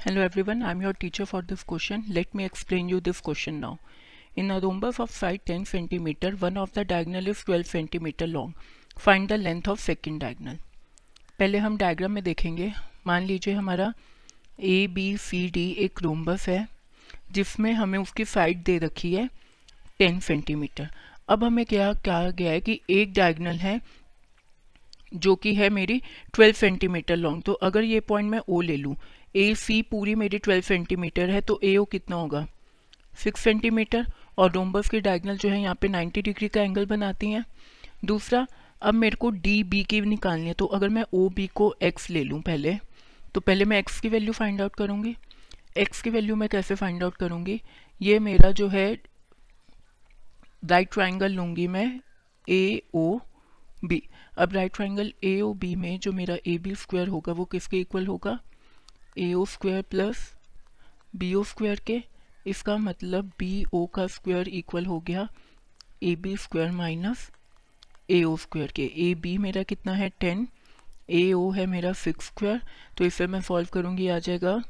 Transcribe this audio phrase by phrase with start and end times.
[0.00, 3.54] Hello everyone I am your teacher for this question let me explain you this question
[3.54, 3.76] now
[4.38, 8.54] in a rhombus of side ten centimetre one of the diagonal is twelve centimetre long
[8.98, 10.56] find the length of second diagonal
[11.38, 12.72] पहले हम diagram में देखेंगे।
[13.06, 13.92] मान लीजिए हमारा
[14.60, 16.66] A B C D एक rhombus है,
[17.32, 19.28] जिसमें हमें उसकी साइड दे रखी है
[19.98, 20.88] टेन सेंटीमीटर
[21.28, 23.80] अब हमें क्या कहा गया है कि एक डायगनल है,
[25.14, 26.02] जो कि है मेरी
[26.34, 28.96] ट्वेल्व सेंटीमीटर लॉन्ग तो अगर ये पॉइंट मैं ओ ले लूँ
[29.34, 32.46] ए सी पूरी मेरी 12 सेंटीमीटर है तो ए ओ कितना होगा?
[33.16, 34.06] 6 सेंटीमीटर
[34.38, 37.44] और डोम्बस की डायगनल जो है यहाँ पे 90 डिग्री का एंगल बनाती हैं।
[38.04, 38.46] दूसरा,
[38.82, 42.10] अब मेरे को डी बी की निकालनी है तो अगर मैं ओ बी को एक्स
[42.10, 42.76] ले लूँ पहले
[43.34, 45.16] तो पहले मैं एक्स की वैल्यू फाइंड आउट करूँगी।
[45.78, 47.60] एक्स की वैल्यू मैं कैसे फाइंड आउट करूँगी?
[48.00, 48.92] ये मेरा जो है
[50.62, 52.00] राइट ट्राइंगल लूँगी मैं
[52.48, 53.18] ए ओ
[53.84, 54.02] बी
[54.38, 57.80] अब right triangle A O B में जो मेरा ए बी स्क्वायर होगा, वो किसके
[57.80, 58.38] इक्वल होगा?
[59.18, 60.18] A O square plus
[61.16, 62.02] B O square के,
[62.46, 65.28] इसका मतलब बी ओ का स्क्वायर इक्वल हो गया
[66.02, 67.30] A B square minus
[68.10, 70.08] A O square के। ए बी मेरा कितना है?
[70.20, 70.46] टेन
[71.10, 72.60] ए ओ है मेरा सिक्स स्क्वायर
[72.98, 74.62] तो इसे मैं सॉल्व करूँगी, आ जाएगा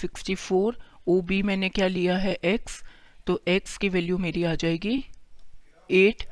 [0.00, 0.78] सिक्सटी फोर
[1.08, 2.34] ओ बी मैंने क्या लिया है?
[2.44, 2.82] एक्स
[3.26, 5.04] तो एक्स की वैल्यू मेरी आ जाएगी
[5.90, 6.28] एट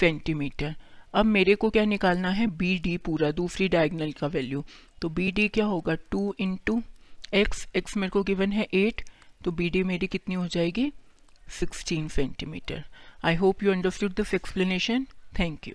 [0.00, 0.74] सेंटीमीटर
[1.14, 2.46] अब मेरे को क्या निकालना है?
[2.46, 4.64] बी डी पूरा, दूसरी डायगनल का वैल्यू
[5.02, 5.94] तो बी डी क्या होगा?
[6.10, 6.82] Two in two
[7.34, 9.02] x x मेरे को गिवन है एट
[9.44, 10.92] तो बी डी मेरी कितनी हो जाएगी?
[11.50, 12.84] Sixteen centimetre
[13.24, 15.06] I hope you understood this explanation
[15.38, 15.74] thank you